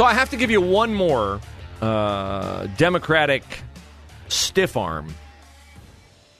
So 0.00 0.06
I 0.06 0.14
have 0.14 0.30
to 0.30 0.38
give 0.38 0.50
you 0.50 0.62
one 0.62 0.94
more 0.94 1.42
uh, 1.82 2.68
Democratic 2.78 3.42
stiff 4.28 4.74
arm 4.74 5.14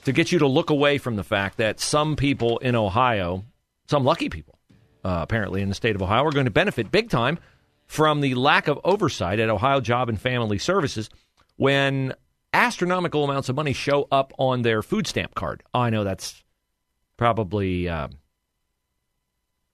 to 0.07 0.13
get 0.13 0.33
you 0.33 0.39
to 0.39 0.47
look 0.47 0.71
away 0.71 0.97
from 0.97 1.17
the 1.17 1.23
fact 1.23 1.59
that 1.59 1.79
some 1.79 2.17
people 2.17 2.57
in 2.57 2.75
Ohio, 2.75 3.45
some 3.87 4.03
lucky 4.03 4.31
people, 4.31 4.59
uh, 5.05 5.19
apparently 5.21 5.61
in 5.61 5.69
the 5.69 5.75
state 5.75 5.95
of 5.95 6.01
Ohio, 6.01 6.25
are 6.25 6.31
going 6.31 6.47
to 6.47 6.51
benefit 6.51 6.91
big 6.91 7.11
time 7.11 7.39
from 7.85 8.23
the 8.23 8.35
lack 8.35 8.67
of 8.67 8.81
oversight 8.83 9.39
at 9.39 9.51
Ohio 9.51 9.83
Job 9.83 10.09
and 10.09 10.19
Family 10.19 10.57
Services 10.57 11.11
when 11.57 12.15
astronomical 12.55 13.25
amounts 13.25 13.51
of 13.51 13.57
money 13.57 13.75
show 13.75 14.09
up 14.11 14.33
on 14.39 14.63
their 14.63 14.81
food 14.81 15.07
stamp 15.07 15.35
card. 15.35 15.63
Oh, 15.75 15.81
I 15.81 15.91
know 15.91 16.03
that's 16.03 16.43
probably 17.19 17.91
uh, 17.91 18.09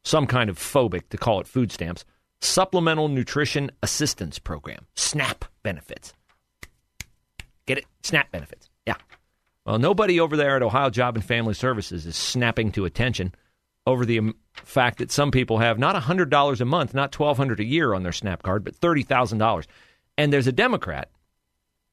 some 0.02 0.26
kind 0.26 0.50
of 0.50 0.58
phobic 0.58 1.08
to 1.10 1.16
call 1.16 1.38
it 1.38 1.46
food 1.46 1.70
stamps. 1.70 2.04
Supplemental 2.40 3.08
Nutrition 3.08 3.70
Assistance 3.82 4.38
Program, 4.38 4.86
SNAP 4.94 5.44
benefits. 5.62 6.12
Get 7.66 7.78
it? 7.78 7.86
SNAP 8.02 8.30
benefits. 8.30 8.68
Yeah. 8.86 8.94
Well, 9.64 9.78
nobody 9.78 10.20
over 10.20 10.36
there 10.36 10.56
at 10.56 10.62
Ohio 10.62 10.90
Job 10.90 11.16
and 11.16 11.24
Family 11.24 11.54
Services 11.54 12.06
is 12.06 12.16
snapping 12.16 12.72
to 12.72 12.84
attention 12.84 13.34
over 13.86 14.04
the 14.04 14.32
fact 14.52 14.98
that 14.98 15.10
some 15.10 15.30
people 15.30 15.58
have 15.58 15.78
not 15.78 16.00
$100 16.00 16.60
a 16.60 16.64
month, 16.64 16.94
not 16.94 17.12
$1,200 17.12 17.58
a 17.58 17.64
year 17.64 17.94
on 17.94 18.02
their 18.02 18.12
SNAP 18.12 18.42
card, 18.42 18.64
but 18.64 18.78
$30,000. 18.78 19.66
And 20.18 20.32
there's 20.32 20.46
a 20.46 20.52
Democrat 20.52 21.10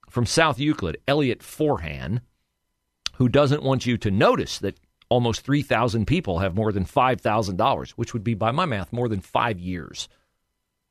from 0.10 0.26
South 0.26 0.60
Euclid, 0.60 0.98
Elliot 1.08 1.40
Forhan, 1.40 2.22
who 3.16 3.30
doesn't 3.30 3.64
want 3.64 3.86
you 3.86 3.98
to 3.98 4.12
notice 4.12 4.60
that 4.60 4.80
almost 5.10 5.42
3,000 5.42 6.06
people 6.06 6.40
have 6.40 6.56
more 6.56 6.72
than 6.72 6.86
$5,000, 6.86 7.90
which 7.92 8.14
would 8.14 8.24
be, 8.24 8.34
by 8.34 8.52
my 8.52 8.66
math, 8.66 8.94
more 8.94 9.10
than 9.10 9.20
five 9.22 9.60
years. 9.60 10.08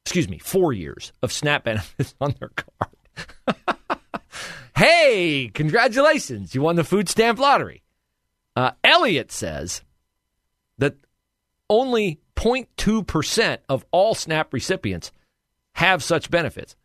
Excuse 0.04 0.28
me, 0.28 0.38
four 0.38 0.72
years 0.72 1.12
of 1.22 1.32
SNAP 1.32 1.64
benefits 1.64 2.14
on 2.20 2.34
their 2.38 2.50
card. 2.50 3.56
hey, 4.76 5.50
congratulations. 5.52 6.54
You 6.54 6.62
won 6.62 6.76
the 6.76 6.84
food 6.84 7.08
stamp 7.08 7.38
lottery. 7.38 7.82
Uh, 8.56 8.72
Elliot 8.84 9.32
says 9.32 9.82
that 10.78 10.96
only 11.70 12.20
0.2% 12.36 13.58
of 13.68 13.84
all 13.90 14.14
SNAP 14.14 14.52
recipients 14.52 15.12
have 15.74 16.02
such 16.02 16.30
benefits. 16.30 16.76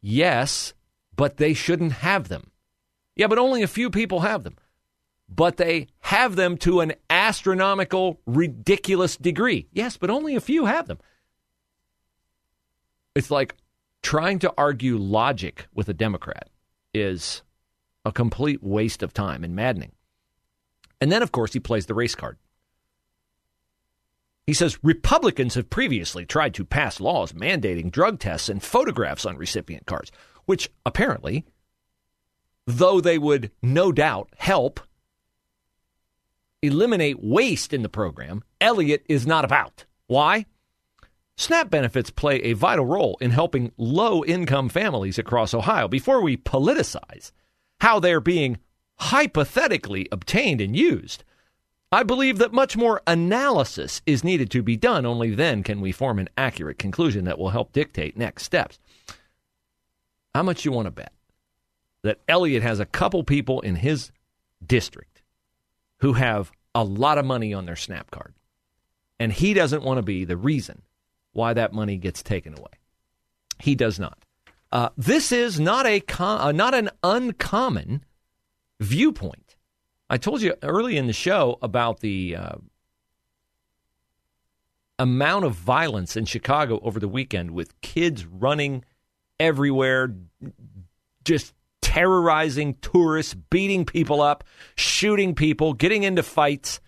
Yes, 0.00 0.74
but 1.14 1.36
they 1.36 1.54
shouldn't 1.54 1.92
have 1.92 2.28
them. 2.28 2.50
Yeah, 3.14 3.28
but 3.28 3.38
only 3.38 3.62
a 3.62 3.68
few 3.68 3.88
people 3.88 4.20
have 4.20 4.42
them. 4.42 4.56
But 5.28 5.56
they 5.56 5.86
have 6.00 6.36
them 6.36 6.56
to 6.58 6.80
an 6.80 6.94
astronomical, 7.08 8.20
ridiculous 8.26 9.16
degree. 9.16 9.68
Yes, 9.72 9.96
but 9.96 10.10
only 10.10 10.34
a 10.34 10.40
few 10.40 10.66
have 10.66 10.88
them. 10.88 10.98
It's 13.14 13.30
like 13.30 13.54
trying 14.02 14.38
to 14.40 14.52
argue 14.56 14.96
logic 14.98 15.66
with 15.74 15.88
a 15.88 15.94
Democrat 15.94 16.48
is 16.94 17.42
a 18.04 18.12
complete 18.12 18.62
waste 18.62 19.02
of 19.02 19.12
time 19.12 19.44
and 19.44 19.54
maddening. 19.54 19.92
And 21.00 21.10
then, 21.10 21.22
of 21.22 21.32
course, 21.32 21.52
he 21.52 21.60
plays 21.60 21.86
the 21.86 21.94
race 21.94 22.14
card. 22.14 22.36
He 24.46 24.54
says 24.54 24.78
Republicans 24.82 25.54
have 25.54 25.70
previously 25.70 26.26
tried 26.26 26.54
to 26.54 26.64
pass 26.64 27.00
laws 27.00 27.32
mandating 27.32 27.90
drug 27.90 28.18
tests 28.18 28.48
and 28.48 28.62
photographs 28.62 29.24
on 29.24 29.36
recipient 29.36 29.86
cards, 29.86 30.10
which 30.46 30.70
apparently, 30.84 31.44
though 32.66 33.00
they 33.00 33.18
would 33.18 33.52
no 33.62 33.92
doubt 33.92 34.30
help 34.36 34.80
eliminate 36.60 37.22
waste 37.22 37.72
in 37.72 37.82
the 37.82 37.88
program, 37.88 38.42
Elliot 38.60 39.04
is 39.08 39.26
not 39.26 39.44
about. 39.44 39.84
Why? 40.06 40.46
SNAP 41.36 41.70
benefits 41.70 42.10
play 42.10 42.36
a 42.42 42.52
vital 42.52 42.84
role 42.84 43.16
in 43.20 43.30
helping 43.30 43.72
low 43.76 44.24
income 44.24 44.68
families 44.68 45.18
across 45.18 45.54
Ohio. 45.54 45.88
Before 45.88 46.22
we 46.22 46.36
politicize 46.36 47.32
how 47.80 47.98
they're 47.98 48.20
being 48.20 48.58
hypothetically 48.96 50.08
obtained 50.12 50.60
and 50.60 50.76
used, 50.76 51.24
I 51.90 52.02
believe 52.04 52.38
that 52.38 52.52
much 52.52 52.76
more 52.76 53.02
analysis 53.06 54.02
is 54.06 54.24
needed 54.24 54.50
to 54.52 54.62
be 54.62 54.76
done. 54.76 55.04
Only 55.04 55.34
then 55.34 55.62
can 55.62 55.80
we 55.80 55.92
form 55.92 56.18
an 56.18 56.28
accurate 56.38 56.78
conclusion 56.78 57.24
that 57.24 57.38
will 57.38 57.50
help 57.50 57.72
dictate 57.72 58.16
next 58.16 58.44
steps. 58.44 58.78
How 60.34 60.42
much 60.42 60.64
you 60.64 60.72
want 60.72 60.86
to 60.86 60.90
bet 60.90 61.12
that 62.02 62.20
Elliot 62.28 62.62
has 62.62 62.80
a 62.80 62.86
couple 62.86 63.24
people 63.24 63.60
in 63.60 63.76
his 63.76 64.10
district 64.64 65.22
who 66.00 66.14
have 66.14 66.50
a 66.74 66.84
lot 66.84 67.18
of 67.18 67.24
money 67.24 67.52
on 67.52 67.66
their 67.66 67.76
SNAP 67.76 68.10
card, 68.10 68.34
and 69.20 69.32
he 69.32 69.54
doesn't 69.54 69.82
want 69.82 69.98
to 69.98 70.02
be 70.02 70.24
the 70.24 70.36
reason 70.36 70.82
why 71.32 71.54
that 71.54 71.72
money 71.72 71.96
gets 71.96 72.22
taken 72.22 72.56
away. 72.58 72.72
He 73.58 73.74
does 73.74 73.98
not. 73.98 74.18
Uh, 74.70 74.88
this 74.96 75.32
is 75.32 75.60
not 75.60 75.86
a 75.86 76.00
com- 76.00 76.40
uh, 76.40 76.52
not 76.52 76.74
an 76.74 76.90
uncommon 77.02 78.04
viewpoint 78.80 79.52
I 80.12 80.18
told 80.18 80.42
you 80.42 80.54
early 80.62 80.98
in 80.98 81.06
the 81.06 81.14
show 81.14 81.56
about 81.62 82.00
the 82.00 82.36
uh, 82.36 82.56
amount 84.98 85.46
of 85.46 85.54
violence 85.54 86.18
in 86.18 86.26
Chicago 86.26 86.78
over 86.82 87.00
the 87.00 87.08
weekend 87.08 87.52
with 87.52 87.80
kids 87.80 88.26
running 88.26 88.84
everywhere, 89.40 90.14
just 91.24 91.54
terrorizing 91.80 92.74
tourists, 92.82 93.32
beating 93.32 93.86
people 93.86 94.20
up, 94.20 94.44
shooting 94.74 95.34
people, 95.34 95.72
getting 95.72 96.02
into 96.02 96.22
fights. 96.22 96.82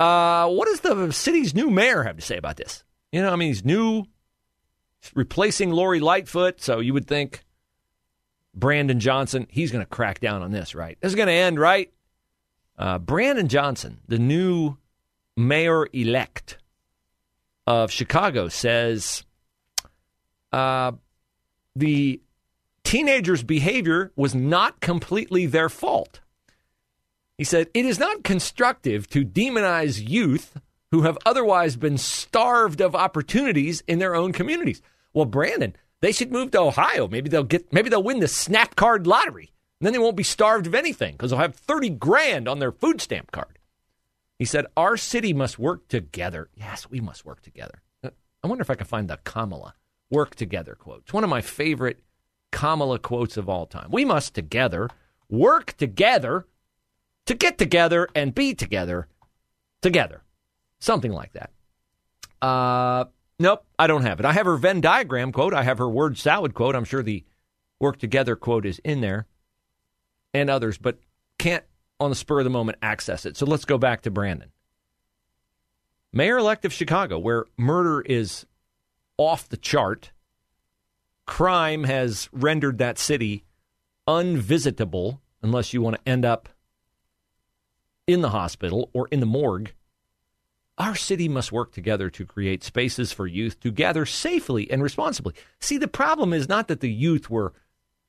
Uh, 0.00 0.48
what 0.48 0.68
does 0.68 0.80
the 0.80 1.12
city's 1.12 1.54
new 1.54 1.68
mayor 1.68 2.02
have 2.02 2.16
to 2.16 2.22
say 2.22 2.38
about 2.38 2.56
this? 2.56 2.82
You 3.12 3.20
know, 3.20 3.30
I 3.30 3.36
mean, 3.36 3.48
he's 3.48 3.64
new, 3.64 4.04
replacing 5.14 5.70
Lori 5.70 6.00
Lightfoot, 6.00 6.62
so 6.62 6.80
you 6.80 6.94
would 6.94 7.06
think 7.06 7.44
Brandon 8.54 8.98
Johnson, 8.98 9.46
he's 9.50 9.70
going 9.70 9.84
to 9.84 9.88
crack 9.88 10.20
down 10.20 10.42
on 10.42 10.50
this, 10.50 10.74
right? 10.74 10.98
This 11.00 11.12
is 11.12 11.16
going 11.16 11.28
to 11.28 11.32
end, 11.34 11.60
right? 11.60 11.92
Uh, 12.78 12.98
Brandon 12.98 13.48
Johnson, 13.48 13.98
the 14.08 14.18
new 14.18 14.78
mayor 15.36 15.86
elect 15.92 16.58
of 17.66 17.90
Chicago, 17.90 18.48
says 18.48 19.24
uh, 20.52 20.92
the 21.76 22.20
teenagers' 22.82 23.42
behavior 23.42 24.10
was 24.16 24.34
not 24.34 24.80
completely 24.80 25.44
their 25.46 25.68
fault. 25.68 26.20
He 27.36 27.44
said, 27.44 27.68
It 27.74 27.84
is 27.84 27.98
not 27.98 28.24
constructive 28.24 29.06
to 29.08 29.24
demonize 29.24 30.06
youth 30.06 30.58
who 30.92 31.02
have 31.02 31.18
otherwise 31.26 31.74
been 31.74 31.98
starved 31.98 32.80
of 32.80 32.94
opportunities 32.94 33.82
in 33.88 33.98
their 33.98 34.14
own 34.14 34.32
communities. 34.32 34.80
Well, 35.12 35.24
Brandon, 35.24 35.74
they 36.00 36.12
should 36.12 36.30
move 36.30 36.52
to 36.52 36.60
Ohio. 36.60 37.08
Maybe 37.08 37.28
they'll 37.28 37.42
get 37.42 37.72
maybe 37.72 37.88
they'll 37.90 38.02
win 38.02 38.20
the 38.20 38.28
snap 38.28 38.76
card 38.76 39.06
lottery. 39.06 39.52
And 39.80 39.86
then 39.86 39.92
they 39.94 39.98
won't 39.98 40.16
be 40.16 40.22
starved 40.22 40.68
of 40.68 40.76
anything 40.76 41.12
because 41.14 41.30
they'll 41.30 41.40
have 41.40 41.56
30 41.56 41.90
grand 41.90 42.46
on 42.46 42.60
their 42.60 42.70
food 42.70 43.00
stamp 43.00 43.32
card. 43.32 43.58
He 44.38 44.44
said, 44.44 44.66
Our 44.76 44.96
city 44.96 45.32
must 45.32 45.58
work 45.58 45.88
together. 45.88 46.50
Yes, 46.54 46.88
we 46.88 47.00
must 47.00 47.24
work 47.24 47.40
together. 47.42 47.82
I 48.04 48.46
wonder 48.46 48.62
if 48.62 48.70
I 48.70 48.74
can 48.74 48.86
find 48.86 49.08
the 49.08 49.18
Kamala 49.24 49.74
work 50.10 50.34
together 50.34 50.74
quote. 50.74 51.02
It's 51.04 51.12
one 51.12 51.24
of 51.24 51.30
my 51.30 51.40
favorite 51.40 52.00
Kamala 52.50 52.98
quotes 52.98 53.36
of 53.36 53.48
all 53.48 53.66
time. 53.66 53.88
We 53.90 54.04
must 54.04 54.34
together 54.34 54.90
work 55.30 55.74
together 55.78 56.46
to 57.26 57.34
get 57.34 57.56
together 57.56 58.08
and 58.14 58.34
be 58.34 58.54
together 58.54 59.08
together. 59.80 60.22
Something 60.82 61.12
like 61.12 61.32
that. 61.34 61.52
Uh, 62.44 63.04
nope, 63.38 63.64
I 63.78 63.86
don't 63.86 64.02
have 64.02 64.18
it. 64.18 64.26
I 64.26 64.32
have 64.32 64.46
her 64.46 64.56
Venn 64.56 64.80
diagram 64.80 65.30
quote. 65.30 65.54
I 65.54 65.62
have 65.62 65.78
her 65.78 65.88
word 65.88 66.18
salad 66.18 66.54
quote. 66.54 66.74
I'm 66.74 66.82
sure 66.82 67.04
the 67.04 67.24
work 67.78 68.00
together 68.00 68.34
quote 68.34 68.66
is 68.66 68.80
in 68.80 69.00
there 69.00 69.28
and 70.34 70.50
others, 70.50 70.78
but 70.78 70.98
can't 71.38 71.62
on 72.00 72.10
the 72.10 72.16
spur 72.16 72.40
of 72.40 72.44
the 72.44 72.50
moment 72.50 72.78
access 72.82 73.24
it. 73.24 73.36
So 73.36 73.46
let's 73.46 73.64
go 73.64 73.78
back 73.78 74.02
to 74.02 74.10
Brandon. 74.10 74.50
Mayor 76.12 76.38
elect 76.38 76.64
of 76.64 76.72
Chicago, 76.72 77.16
where 77.16 77.44
murder 77.56 78.00
is 78.00 78.44
off 79.16 79.48
the 79.48 79.56
chart, 79.56 80.10
crime 81.26 81.84
has 81.84 82.28
rendered 82.32 82.78
that 82.78 82.98
city 82.98 83.44
unvisitable 84.08 85.20
unless 85.42 85.72
you 85.72 85.80
want 85.80 85.94
to 85.94 86.08
end 86.08 86.24
up 86.24 86.48
in 88.08 88.20
the 88.20 88.30
hospital 88.30 88.90
or 88.92 89.06
in 89.12 89.20
the 89.20 89.26
morgue, 89.26 89.72
our 90.78 90.94
city 90.94 91.28
must 91.28 91.52
work 91.52 91.72
together 91.72 92.08
to 92.10 92.24
create 92.24 92.64
spaces 92.64 93.12
for 93.12 93.26
youth 93.26 93.60
to 93.60 93.70
gather 93.70 94.06
safely 94.06 94.70
and 94.70 94.82
responsibly. 94.82 95.34
See, 95.60 95.78
the 95.78 95.88
problem 95.88 96.32
is 96.32 96.48
not 96.48 96.68
that 96.68 96.80
the 96.80 96.92
youth 96.92 97.28
were 97.28 97.52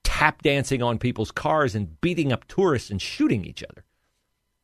tap 0.03 0.41
dancing 0.41 0.81
on 0.81 0.97
people's 0.97 1.31
cars 1.31 1.75
and 1.75 1.99
beating 2.01 2.31
up 2.31 2.47
tourists 2.47 2.89
and 2.89 3.01
shooting 3.01 3.45
each 3.45 3.63
other. 3.63 3.83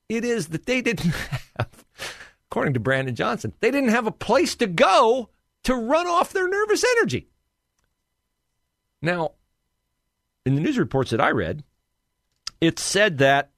It 0.08 0.24
is 0.24 0.48
that 0.50 0.66
they 0.66 0.82
didn't 0.82 1.12
have, 1.58 1.86
according 2.50 2.74
to 2.76 2.80
Brandon 2.80 3.16
Johnson, 3.16 3.54
they 3.60 3.72
didn't 3.72 3.90
have 3.90 4.08
a 4.08 4.12
place 4.12 4.56
to 4.56 4.68
go 4.68 5.30
to 5.64 5.76
run 5.76 6.08
off 6.08 6.34
their 6.34 6.48
nervous 6.48 6.84
energy. 6.98 7.28
Now, 9.02 9.34
in 10.46 10.56
the 10.56 10.62
news 10.62 10.78
reports 10.78 11.12
that 11.12 11.22
I 11.22 11.32
read, 11.32 11.64
it 12.62 12.80
said 12.80 13.20
that 13.20 13.52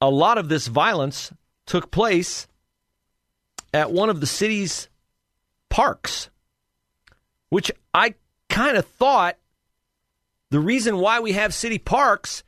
a 0.00 0.10
lot 0.10 0.38
of 0.38 0.48
this 0.48 0.68
violence 0.68 1.32
took 1.66 1.90
place 1.90 2.46
at 3.72 3.92
one 3.92 4.10
of 4.10 4.20
the 4.20 4.26
city's 4.26 4.88
parks, 5.68 6.30
which 7.48 7.70
I 7.94 8.14
kind 8.48 8.76
of 8.76 8.86
thought 8.86 9.36
the 10.50 10.60
reason 10.60 10.98
why 10.98 11.20
we 11.20 11.32
have 11.32 11.54
city 11.54 11.78
parks 11.78 12.42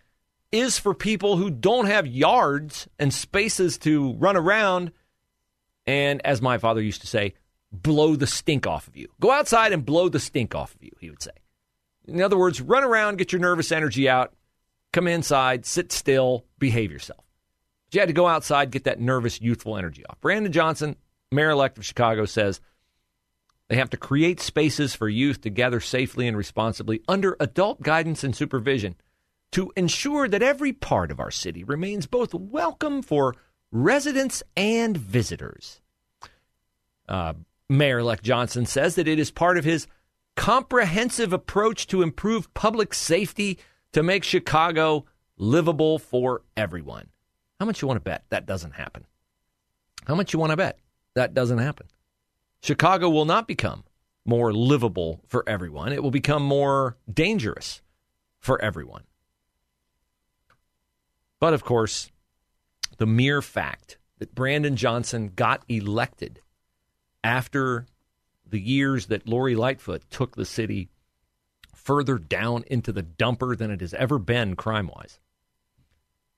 is 0.50 0.78
for 0.78 0.92
people 0.92 1.36
who 1.36 1.50
don't 1.50 1.86
have 1.86 2.06
yards 2.06 2.88
and 2.98 3.14
spaces 3.14 3.78
to 3.78 4.14
run 4.14 4.36
around 4.36 4.92
and, 5.86 6.24
as 6.24 6.42
my 6.42 6.58
father 6.58 6.80
used 6.80 7.00
to 7.00 7.06
say, 7.06 7.34
blow 7.72 8.16
the 8.16 8.26
stink 8.26 8.66
off 8.66 8.86
of 8.86 8.96
you. 8.96 9.08
Go 9.20 9.30
outside 9.30 9.72
and 9.72 9.84
blow 9.84 10.08
the 10.08 10.20
stink 10.20 10.54
off 10.54 10.74
of 10.74 10.82
you, 10.82 10.92
he 11.00 11.10
would 11.10 11.22
say. 11.22 11.30
In 12.06 12.20
other 12.20 12.36
words, 12.36 12.60
run 12.60 12.84
around, 12.84 13.18
get 13.18 13.32
your 13.32 13.40
nervous 13.40 13.72
energy 13.72 14.08
out, 14.08 14.34
come 14.92 15.08
inside, 15.08 15.64
sit 15.64 15.90
still, 15.92 16.44
behave 16.58 16.92
yourself. 16.92 17.24
But 17.86 17.94
you 17.94 18.00
had 18.00 18.08
to 18.08 18.12
go 18.12 18.26
outside, 18.26 18.70
get 18.70 18.84
that 18.84 19.00
nervous, 19.00 19.40
youthful 19.40 19.76
energy 19.76 20.04
off. 20.06 20.20
Brandon 20.20 20.52
Johnson, 20.52 20.96
mayor 21.32 21.50
elect 21.50 21.78
of 21.78 21.84
Chicago, 21.84 22.24
says 22.24 22.60
they 23.68 23.76
have 23.76 23.90
to 23.90 23.96
create 23.96 24.40
spaces 24.40 24.94
for 24.94 25.08
youth 25.08 25.40
to 25.42 25.50
gather 25.50 25.80
safely 25.80 26.28
and 26.28 26.36
responsibly 26.36 27.02
under 27.08 27.36
adult 27.40 27.80
guidance 27.82 28.22
and 28.22 28.36
supervision 28.36 28.96
to 29.52 29.72
ensure 29.76 30.28
that 30.28 30.42
every 30.42 30.72
part 30.72 31.10
of 31.10 31.20
our 31.20 31.30
city 31.30 31.64
remains 31.64 32.06
both 32.06 32.34
welcome 32.34 33.02
for 33.02 33.34
residents 33.70 34.42
and 34.56 34.96
visitors. 34.96 35.80
Uh, 37.08 37.34
Mayor 37.68 37.98
elect 37.98 38.22
Johnson 38.22 38.66
says 38.66 38.94
that 38.96 39.08
it 39.08 39.18
is 39.18 39.30
part 39.30 39.56
of 39.56 39.64
his 39.64 39.86
comprehensive 40.36 41.32
approach 41.32 41.86
to 41.88 42.02
improve 42.02 42.52
public 42.54 42.94
safety 42.94 43.58
to 43.92 44.02
make 44.02 44.24
Chicago 44.24 45.04
livable 45.36 45.98
for 45.98 46.42
everyone. 46.56 47.08
How 47.60 47.66
much 47.66 47.80
you 47.80 47.88
want 47.88 47.96
to 47.96 48.04
bet 48.04 48.24
that 48.30 48.46
doesn't 48.46 48.72
happen? 48.72 49.06
How 50.06 50.14
much 50.14 50.32
you 50.32 50.38
want 50.38 50.50
to 50.50 50.56
bet 50.56 50.78
that 51.14 51.34
doesn't 51.34 51.58
happen? 51.58 51.86
Chicago 52.62 53.08
will 53.08 53.24
not 53.24 53.48
become 53.48 53.84
more 54.24 54.52
livable 54.52 55.20
for 55.26 55.42
everyone. 55.48 55.92
It 55.92 56.02
will 56.02 56.10
become 56.10 56.42
more 56.42 56.96
dangerous 57.12 57.82
for 58.38 58.60
everyone. 58.62 59.02
But 61.40 61.54
of 61.54 61.64
course, 61.64 62.10
the 62.98 63.06
mere 63.06 63.42
fact 63.42 63.98
that 64.18 64.34
Brandon 64.34 64.76
Johnson 64.76 65.32
got 65.34 65.64
elected 65.68 66.40
after 67.24 67.86
the 68.46 68.60
years 68.60 69.06
that 69.06 69.28
Lori 69.28 69.56
Lightfoot 69.56 70.02
took 70.10 70.36
the 70.36 70.44
city 70.44 70.88
further 71.74 72.18
down 72.18 72.62
into 72.68 72.92
the 72.92 73.02
dumper 73.02 73.58
than 73.58 73.70
it 73.70 73.80
has 73.80 73.94
ever 73.94 74.18
been 74.18 74.54
crime 74.54 74.88
wise 74.94 75.18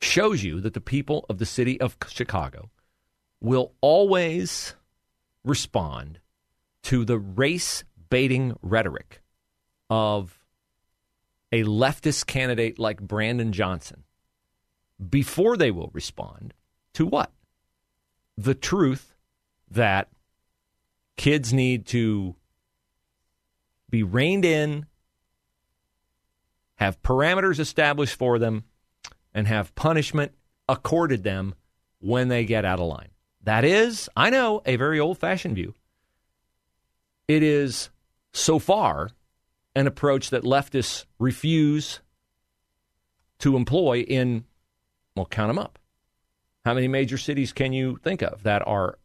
shows 0.01 0.43
you 0.43 0.61
that 0.61 0.75
the 0.75 0.81
people 0.81 1.27
of 1.29 1.39
the 1.39 1.47
city 1.47 1.81
of 1.81 1.97
Chicago 2.09 2.71
will 3.45 3.73
always 3.83 4.75
respond 5.45 6.19
to 6.83 7.05
the 7.05 7.19
race 7.19 7.85
baiting 8.09 8.57
rhetoric 8.63 9.21
of 9.91 10.43
a 11.53 11.63
leftist 11.65 12.27
candidate 12.27 12.79
like 12.79 13.03
Brandon 13.03 13.53
Johnson 13.53 14.05
before 15.11 15.59
they 15.59 15.71
will 15.71 15.91
respond 15.93 16.55
to 16.95 17.05
what? 17.05 17.33
The 18.39 18.55
truth 18.55 19.15
that 19.71 20.09
kids 21.19 21.53
need 21.53 21.85
to 21.89 22.37
be 23.91 24.03
reined 24.03 24.47
in, 24.47 24.87
have 26.77 27.03
parameters 27.03 27.59
established 27.59 28.17
for 28.17 28.39
them, 28.39 28.65
and 29.35 29.47
have 29.47 29.75
punishment 29.75 30.33
accorded 30.67 31.25
them 31.25 31.55
when 31.99 32.29
they 32.29 32.47
get 32.47 32.65
out 32.65 32.81
of 32.81 32.87
line. 32.87 33.11
That 33.45 33.65
is, 33.65 34.09
I 34.17 34.31
know, 34.31 34.63
a 34.67 34.77
very 34.77 34.99
old 34.99 35.19
fashioned 35.19 35.55
view. 35.55 35.75
It 37.29 37.43
is 37.43 37.91
so 38.33 38.59
far 38.59 39.11
an 39.75 39.87
approach 39.87 40.31
that 40.31 40.43
leftists 40.43 41.05
refuse 41.19 42.01
to 43.41 43.57
employ 43.57 44.01
in, 44.01 44.45
well, 45.17 45.27
count 45.27 45.51
them 45.51 45.59
up. 45.59 45.79
How 46.65 46.75
many 46.75 46.89
major 46.89 47.19
cities 47.19 47.53
can 47.53 47.73
you 47.73 47.99
think 48.03 48.23
of 48.23 48.43
that 48.45 48.67
are 48.67 48.99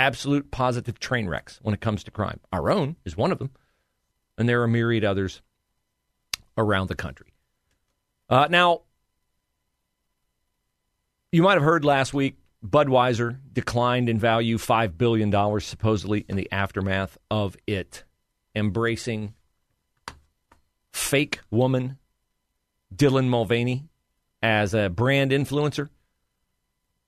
absolute 0.00 0.50
positive 0.50 0.98
train 0.98 1.28
wrecks 1.28 1.58
when 1.62 1.74
it 1.74 1.80
comes 1.80 2.02
to 2.04 2.10
crime. 2.10 2.40
Our 2.52 2.70
own 2.70 2.96
is 3.04 3.16
one 3.16 3.32
of 3.32 3.38
them, 3.38 3.50
and 4.38 4.48
there 4.48 4.60
are 4.62 4.64
a 4.64 4.68
myriad 4.68 5.04
others 5.04 5.42
around 6.56 6.88
the 6.88 6.94
country. 6.94 7.34
Uh, 8.28 8.46
now, 8.48 8.82
you 11.32 11.42
might 11.42 11.54
have 11.54 11.62
heard 11.62 11.84
last 11.84 12.14
week 12.14 12.36
Budweiser 12.64 13.38
declined 13.52 14.08
in 14.08 14.18
value 14.18 14.58
$5 14.58 14.98
billion, 14.98 15.60
supposedly 15.60 16.26
in 16.28 16.36
the 16.36 16.50
aftermath 16.52 17.16
of 17.30 17.56
it 17.66 18.04
embracing 18.54 19.34
fake 20.92 21.40
woman 21.50 21.98
Dylan 22.94 23.28
Mulvaney 23.28 23.88
as 24.42 24.74
a 24.74 24.88
brand 24.88 25.30
influencer. 25.30 25.88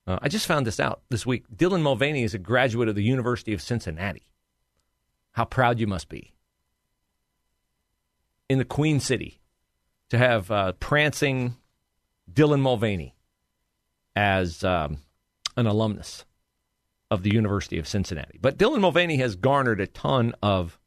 Uh, 0.06 0.19
I 0.22 0.28
just 0.28 0.46
found 0.46 0.66
this 0.66 0.81
out 0.81 1.02
this 1.10 1.26
week. 1.26 1.44
Dylan 1.55 1.82
Mulvaney 1.82 2.22
is 2.22 2.34
a 2.34 2.38
graduate 2.38 2.88
of 2.88 2.94
the 2.94 3.02
University 3.05 3.52
of 3.52 3.62
Cincinnati. 3.62 4.28
How 5.32 5.44
proud 5.44 5.78
you 5.78 5.87
must 5.87 6.08
be. 6.08 6.34
In 8.48 8.58
the 8.58 8.64
Queen 8.64 9.00
City 9.00 9.40
to 10.10 10.19
have 10.19 10.50
uh, 10.50 10.72
prancing 10.72 11.56
Dylan 12.31 12.60
Mulvaney 12.60 13.14
as 14.14 14.62
um, 14.62 14.98
an 15.56 15.66
alumnus 15.66 16.25
of 17.10 17.22
the 17.22 17.32
University 17.32 17.79
of 17.79 17.86
Cincinnati. 17.86 18.38
But 18.41 18.58
Dylan 18.58 18.81
Mulvaney 18.81 19.17
has 19.19 19.36
garnered 19.36 19.81
a 19.81 19.86
ton 19.86 20.34
of 20.43 20.79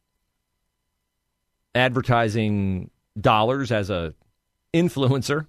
advertising 1.74 2.90
dollars 3.20 3.72
as 3.72 3.90
a 3.90 4.14
influencer 4.74 5.48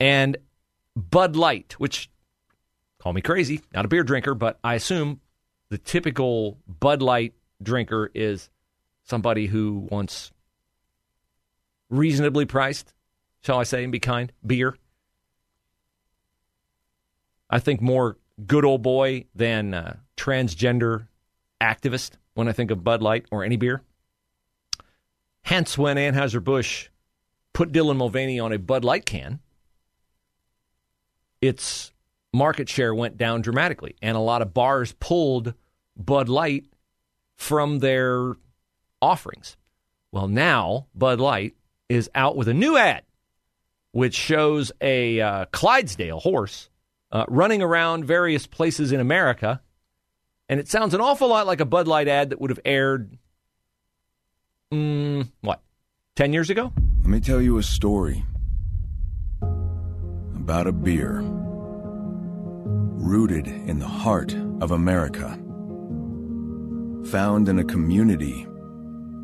and 0.00 0.36
Bud 0.96 1.36
Light, 1.36 1.74
which 1.78 2.10
call 2.98 3.12
me 3.12 3.20
crazy, 3.20 3.60
not 3.72 3.84
a 3.84 3.88
beer 3.88 4.02
drinker, 4.02 4.34
but 4.34 4.58
I 4.64 4.74
assume 4.74 5.20
the 5.68 5.78
typical 5.78 6.58
Bud 6.66 7.02
Light 7.02 7.34
drinker 7.62 8.10
is 8.14 8.48
somebody 9.04 9.46
who 9.46 9.88
wants 9.90 10.32
reasonably 11.88 12.46
priced, 12.46 12.92
shall 13.42 13.58
I 13.58 13.64
say, 13.64 13.82
and 13.82 13.92
be 13.92 14.00
kind, 14.00 14.32
beer. 14.44 14.76
I 17.50 17.58
think 17.58 17.82
more 17.82 18.16
good 18.46 18.64
old 18.64 18.82
boy 18.82 19.26
than 19.34 19.74
uh, 19.74 19.96
transgender 20.16 21.08
activist 21.60 22.12
when 22.34 22.48
I 22.48 22.52
think 22.52 22.70
of 22.70 22.84
Bud 22.84 23.02
Light 23.02 23.26
or 23.30 23.44
any 23.44 23.56
beer. 23.56 23.82
Hence, 25.42 25.76
when 25.76 25.96
Anheuser-Busch 25.96 26.88
put 27.52 27.72
Dylan 27.72 27.96
Mulvaney 27.96 28.38
on 28.38 28.52
a 28.52 28.58
Bud 28.58 28.84
Light 28.84 29.04
can, 29.04 29.40
its 31.40 31.92
market 32.32 32.68
share 32.68 32.94
went 32.94 33.16
down 33.16 33.42
dramatically, 33.42 33.96
and 34.00 34.16
a 34.16 34.20
lot 34.20 34.42
of 34.42 34.54
bars 34.54 34.94
pulled 35.00 35.54
Bud 35.96 36.28
Light 36.28 36.66
from 37.36 37.80
their 37.80 38.34
offerings. 39.02 39.56
Well, 40.12 40.28
now 40.28 40.86
Bud 40.94 41.20
Light 41.20 41.56
is 41.88 42.08
out 42.14 42.36
with 42.36 42.46
a 42.46 42.54
new 42.54 42.76
ad, 42.76 43.02
which 43.92 44.14
shows 44.14 44.70
a 44.80 45.20
uh, 45.20 45.44
Clydesdale 45.46 46.20
horse 46.20 46.68
uh, 47.12 47.24
running 47.28 47.62
around 47.62 48.04
various 48.04 48.46
places 48.46 48.92
in 48.92 49.00
America, 49.00 49.60
and 50.48 50.60
it 50.60 50.68
sounds 50.68 50.94
an 50.94 51.00
awful 51.00 51.28
lot 51.28 51.46
like 51.46 51.60
a 51.60 51.64
Bud 51.64 51.88
Light 51.88 52.08
ad 52.08 52.30
that 52.30 52.40
would 52.40 52.50
have 52.50 52.60
aired, 52.64 53.18
mm, 54.72 55.28
what, 55.40 55.62
10 56.16 56.32
years 56.32 56.50
ago? 56.50 56.72
Let 57.00 57.08
me 57.08 57.20
tell 57.20 57.40
you 57.40 57.58
a 57.58 57.62
story 57.62 58.24
about 60.36 60.66
a 60.66 60.72
beer 60.72 61.22
rooted 63.00 63.46
in 63.46 63.78
the 63.78 63.88
heart 63.88 64.34
of 64.60 64.70
America, 64.70 65.38
found 67.10 67.48
in 67.48 67.58
a 67.58 67.64
community 67.64 68.42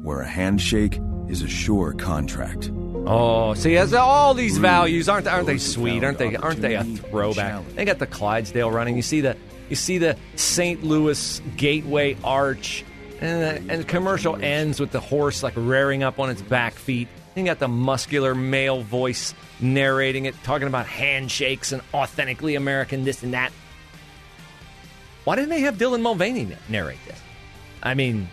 where 0.03 0.21
a 0.21 0.29
handshake 0.29 0.99
is 1.29 1.43
a 1.43 1.49
sure 1.49 1.93
contract 1.93 2.71
Oh, 3.09 3.55
see, 3.55 3.75
has 3.75 3.95
all 3.95 4.35
these 4.35 4.59
values 4.59 5.09
aren't 5.09 5.29
aren't 5.29 5.47
they 5.47 5.59
sweet? 5.59 6.03
Aren't 6.03 6.19
they 6.19 6.35
aren't 6.35 6.61
they 6.61 6.75
a 6.75 6.83
throwback? 6.83 7.65
They 7.77 7.85
got 7.85 8.01
the 8.01 8.07
Clydesdale 8.07 8.71
running. 8.71 8.97
You 8.97 9.03
see 9.03 9.21
the 9.21 9.37
you 9.69 9.77
see 9.77 9.99
the 9.99 10.17
St. 10.35 10.83
Louis 10.83 11.41
Gateway 11.57 12.17
Arch, 12.25 12.85
and 13.21 13.43
the, 13.43 13.73
and 13.73 13.83
the 13.83 13.85
commercial 13.85 14.37
ends 14.37 14.81
with 14.81 14.91
the 14.91 14.99
horse 14.99 15.45
like 15.45 15.55
rearing 15.57 16.03
up 16.03 16.19
on 16.19 16.31
its 16.31 16.43
back 16.43 16.75
feet. 16.75 17.07
You 17.37 17.45
got 17.45 17.61
the 17.61 17.69
muscular 17.69 18.35
male 18.35 18.83
voice 18.83 19.35
narrating 19.61 20.25
it, 20.25 20.35
talking 20.43 20.67
about 20.67 20.87
handshakes 20.87 21.71
and 21.71 21.83
authentically 21.95 22.57
American 22.57 23.05
this 23.05 23.23
and 23.23 23.35
that. 23.35 23.53
Why 25.25 25.37
didn't 25.37 25.51
they 25.51 25.61
have 25.61 25.77
Dylan 25.77 26.01
Mulvaney 26.03 26.49
narrate 26.69 26.99
this? 27.07 27.21
I 27.83 27.95
mean, 27.95 28.29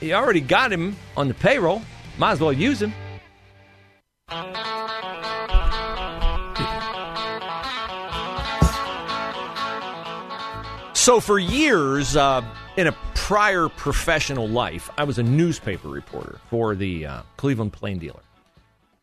you 0.00 0.14
already 0.14 0.40
got 0.40 0.72
him 0.72 0.96
on 1.16 1.28
the 1.28 1.34
payroll. 1.34 1.82
Might 2.16 2.32
as 2.32 2.40
well 2.40 2.52
use 2.52 2.80
him. 2.80 2.92
So, 11.08 11.20
for 11.20 11.38
years, 11.38 12.16
uh, 12.16 12.44
in 12.76 12.86
a 12.86 12.92
prior 13.14 13.70
professional 13.70 14.46
life, 14.46 14.90
I 14.98 15.04
was 15.04 15.18
a 15.18 15.22
newspaper 15.22 15.88
reporter 15.88 16.38
for 16.50 16.74
the 16.74 17.06
uh, 17.06 17.22
Cleveland 17.38 17.72
Plain 17.72 17.98
Dealer. 17.98 18.20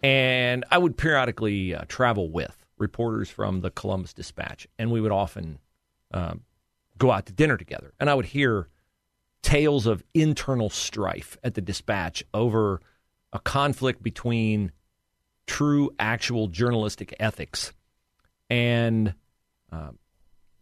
And 0.03 0.63
I 0.69 0.77
would 0.77 0.97
periodically 0.97 1.73
uh, 1.73 1.85
travel 1.87 2.29
with 2.29 2.55
reporters 2.77 3.31
from 3.31 3.61
the 3.61 3.71
Columbus 3.71 4.13
Dispatch, 4.13 4.67
and 4.77 4.91
we 4.91 5.01
would 5.01 5.11
often 5.11 5.57
um, 6.13 6.41
go 6.99 7.09
out 7.09 7.25
to 7.25 7.33
dinner 7.33 7.57
together. 7.57 7.91
And 7.99 8.07
I 8.07 8.13
would 8.13 8.25
hear 8.25 8.67
tales 9.41 9.87
of 9.87 10.03
internal 10.13 10.69
strife 10.69 11.39
at 11.43 11.55
the 11.55 11.61
Dispatch 11.61 12.23
over 12.35 12.81
a 13.33 13.39
conflict 13.39 14.03
between 14.03 14.71
true, 15.47 15.89
actual 15.97 16.49
journalistic 16.49 17.15
ethics 17.19 17.73
and 18.47 19.15
uh, 19.71 19.89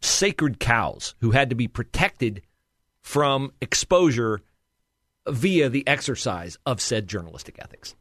sacred 0.04 0.60
cows 0.60 1.14
who 1.20 1.30
had 1.30 1.50
to 1.50 1.56
be 1.56 1.68
protected 1.68 2.42
from 3.00 3.52
exposure 3.60 4.40
via 5.28 5.68
the 5.68 5.86
exercise 5.86 6.58
of 6.66 6.80
said 6.80 7.08
journalistic 7.08 7.56
ethics. 7.58 7.94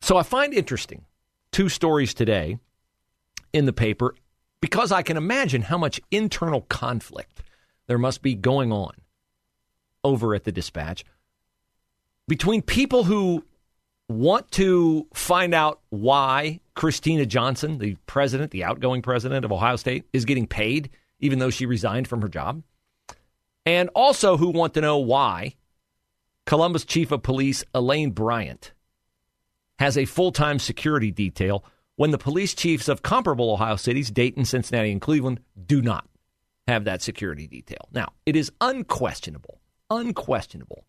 So 0.00 0.16
I 0.16 0.22
find 0.22 0.52
interesting 0.54 1.04
two 1.52 1.68
stories 1.68 2.14
today 2.14 2.58
in 3.52 3.66
the 3.66 3.72
paper 3.72 4.14
because 4.60 4.92
I 4.92 5.02
can 5.02 5.16
imagine 5.16 5.62
how 5.62 5.78
much 5.78 6.00
internal 6.10 6.62
conflict 6.62 7.42
there 7.86 7.98
must 7.98 8.22
be 8.22 8.34
going 8.34 8.72
on 8.72 8.92
over 10.04 10.34
at 10.34 10.44
the 10.44 10.52
dispatch 10.52 11.04
between 12.28 12.62
people 12.62 13.04
who 13.04 13.44
want 14.08 14.50
to 14.52 15.06
find 15.14 15.54
out 15.54 15.80
why 15.90 16.60
Kristina 16.80 17.28
Johnson, 17.28 17.76
the 17.76 17.96
president, 18.06 18.52
the 18.52 18.64
outgoing 18.64 19.02
president 19.02 19.44
of 19.44 19.52
Ohio 19.52 19.76
State, 19.76 20.06
is 20.14 20.24
getting 20.24 20.46
paid 20.46 20.88
even 21.18 21.38
though 21.38 21.50
she 21.50 21.66
resigned 21.66 22.08
from 22.08 22.22
her 22.22 22.28
job, 22.28 22.62
and 23.66 23.90
also 23.94 24.38
who 24.38 24.48
want 24.48 24.72
to 24.72 24.80
know 24.80 24.96
why 24.96 25.56
Columbus 26.46 26.86
Chief 26.86 27.12
of 27.12 27.22
Police 27.22 27.62
Elaine 27.74 28.12
Bryant 28.12 28.72
has 29.78 29.98
a 29.98 30.06
full 30.06 30.32
time 30.32 30.58
security 30.58 31.10
detail 31.10 31.66
when 31.96 32.12
the 32.12 32.18
police 32.18 32.54
chiefs 32.54 32.88
of 32.88 33.02
comparable 33.02 33.52
Ohio 33.52 33.76
cities, 33.76 34.10
Dayton, 34.10 34.46
Cincinnati, 34.46 34.90
and 34.90 35.02
Cleveland, 35.02 35.40
do 35.66 35.82
not 35.82 36.08
have 36.66 36.84
that 36.84 37.02
security 37.02 37.46
detail. 37.46 37.90
Now, 37.92 38.14
it 38.24 38.36
is 38.36 38.50
unquestionable, 38.58 39.60
unquestionable 39.90 40.86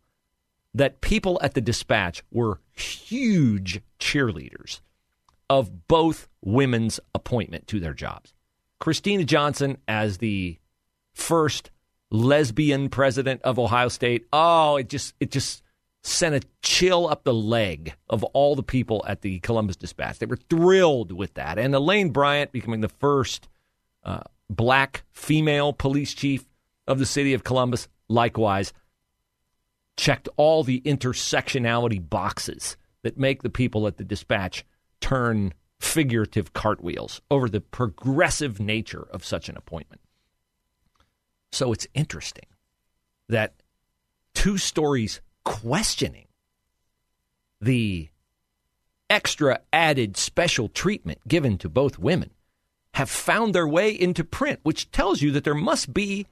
that 0.74 1.01
people 1.01 1.38
at 1.43 1.53
the 1.53 1.60
dispatch 1.60 2.24
were 2.31 2.62
huge 2.71 3.81
cheerleaders 4.00 4.79
of 5.51 5.89
both 5.89 6.29
women's 6.41 6.98
appointment 7.13 7.67
to 7.67 7.81
their 7.81 7.93
jobs. 7.93 8.34
Kristina 8.81 9.25
Johnson 9.25 9.77
as 9.86 10.20
the 10.20 10.58
first 11.13 11.72
lesbian 12.10 12.88
president 12.88 13.41
of 13.43 13.60
Ohio 13.60 13.89
State. 13.89 14.25
Oh, 14.31 14.77
it 14.77 14.88
just 14.88 15.13
it 15.20 15.29
just 15.29 15.62
sent 16.03 16.36
a 16.36 16.48
chill 16.62 17.05
up 17.05 17.25
the 17.25 17.34
leg 17.34 17.96
of 18.10 18.24
all 18.24 18.55
the 18.55 18.63
people 18.63 19.03
at 19.05 19.24
the 19.24 19.39
Columbus 19.41 19.75
Dispatch. 19.75 20.20
They 20.20 20.25
were 20.25 20.38
thrilled 20.38 21.12
with 21.12 21.34
that. 21.34 21.60
And 21.60 21.75
Elaine 21.75 22.12
Bryant 22.12 22.53
becoming 22.53 22.79
the 22.79 22.88
first 22.88 23.50
uh, 24.05 24.22
black 24.50 25.03
female 25.12 25.74
police 25.74 26.13
chief 26.13 26.46
of 26.88 26.98
the 26.98 27.05
city 27.05 27.34
of 27.34 27.43
Columbus, 27.43 27.89
likewise, 28.08 28.72
checked 29.98 30.29
all 30.38 30.63
the 30.63 30.79
intersectionality 30.86 32.10
boxes 32.10 32.77
that 33.03 33.17
make 33.17 33.43
the 33.43 33.50
people 33.50 33.86
at 33.86 33.98
the 33.98 34.05
dispatch 34.05 34.63
turn 35.01 35.53
figurative 35.79 36.53
cartwheels 36.53 37.22
over 37.29 37.50
the 37.50 37.60
progressive 37.60 38.60
nature 38.60 39.08
of 39.12 39.25
such 39.25 39.50
an 39.50 39.58
appointment. 39.58 40.01
So 41.51 41.74
it's 41.74 41.88
interesting 41.93 42.46
that 43.27 43.53
two 44.34 44.58
stories 44.58 45.20
questioning 45.43 46.27
the 47.60 48.10
extra 49.10 49.60
added 49.74 50.15
special 50.15 50.70
treatment 50.70 51.20
given 51.27 51.58
to 51.58 51.67
both 51.67 52.00
women 52.00 52.29
have 52.93 53.10
found 53.10 53.53
their 53.53 53.67
way 53.67 53.91
into 53.91 54.24
print, 54.24 54.60
which 54.63 54.91
tells 54.91 55.22
you 55.22 55.31
that 55.31 55.43
there 55.43 55.55
must 55.55 55.93
be 55.93 56.27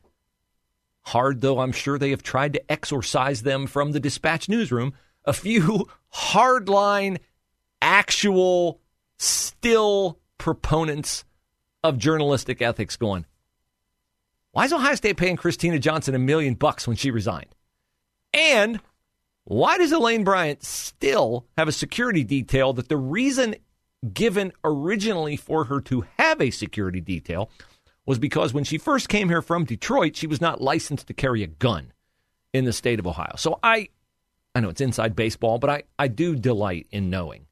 hard 1.04 1.42
though 1.42 1.60
I'm 1.60 1.72
sure 1.72 1.98
they 1.98 2.12
have 2.12 2.24
tried 2.24 2.54
to 2.54 2.72
exorcise 2.72 3.42
them 3.42 3.68
from 3.68 3.92
the 3.92 4.00
dispatch 4.00 4.48
newsroom, 4.48 4.94
a 5.26 5.34
few 5.34 5.90
hardline, 6.14 7.18
actual, 7.82 8.80
still 9.18 10.20
proponents 10.38 11.26
of 11.84 11.98
journalistic 11.98 12.62
ethics 12.62 12.98
going, 12.98 13.26
why 14.52 14.66
is 14.66 14.74
Ohio 14.74 14.96
State 14.96 15.18
paying 15.18 15.38
Kristina 15.38 15.80
Johnson 15.80 16.16
a 16.16 16.20
million 16.20 16.56
bucks 16.56 16.88
when 16.88 16.98
she 16.98 17.12
resigned? 17.12 17.56
And 18.34 18.80
why 19.44 19.78
does 19.78 19.92
Elaine 19.92 20.24
Bryant 20.24 20.64
still 20.64 21.46
have 21.58 21.68
a 21.68 21.72
security 21.72 22.24
detail 22.24 22.74
that 22.74 22.90
the 22.90 22.98
reason 22.98 23.56
given 24.14 24.52
originally 24.64 25.36
for 25.36 25.66
her 25.66 25.82
to 25.82 26.06
have 26.18 26.42
a 26.42 26.52
security 26.52 27.02
detail 27.02 27.50
was 28.06 28.20
because 28.20 28.54
when 28.54 28.64
she 28.64 28.78
first 28.78 29.10
came 29.10 29.30
here 29.30 29.42
from 29.42 29.66
Detroit, 29.66 30.16
she 30.16 30.28
was 30.28 30.42
not 30.42 30.62
licensed 30.62 31.08
to 31.08 31.14
carry 31.14 31.44
a 31.44 31.48
gun 31.48 31.92
in 32.54 32.66
the 32.66 32.74
state 32.74 33.00
of 33.00 33.06
Ohio. 33.06 33.36
So 33.38 33.60
I 33.62 33.90
I 34.56 34.62
know 34.62 34.70
it's 34.70 34.82
inside 34.82 35.16
baseball, 35.16 35.60
but 35.60 35.70
I, 35.70 35.84
I 36.00 36.08
do 36.08 36.36
delight 36.36 36.88
in 36.92 37.10
knowing 37.10 37.46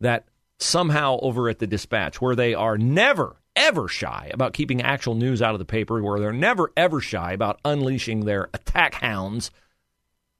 that 0.00 0.26
somehow 0.58 1.18
over 1.20 1.48
at 1.48 1.58
the 1.58 1.66
dispatch, 1.66 2.20
where 2.20 2.36
they 2.36 2.54
are 2.54 2.78
never, 2.78 3.36
ever 3.54 3.88
shy 3.88 4.30
about 4.32 4.52
keeping 4.52 4.82
actual 4.82 5.14
news 5.14 5.42
out 5.42 5.54
of 5.54 5.58
the 5.58 5.64
paper, 5.64 6.02
where 6.02 6.20
they're 6.20 6.32
never, 6.32 6.72
ever 6.76 7.00
shy 7.00 7.32
about 7.32 7.60
unleashing 7.64 8.24
their 8.24 8.48
attack 8.54 8.94
hounds, 8.94 9.50